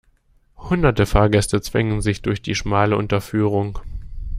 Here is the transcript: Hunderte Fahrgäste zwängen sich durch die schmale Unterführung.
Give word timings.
Hunderte 0.57 1.05
Fahrgäste 1.05 1.61
zwängen 1.61 2.01
sich 2.01 2.23
durch 2.23 2.41
die 2.41 2.55
schmale 2.55 2.97
Unterführung. 2.97 3.77